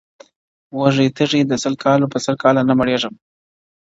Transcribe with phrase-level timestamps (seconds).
[0.77, 3.13] وږی تږی د سل کالو په سل کاله نه مړېږم,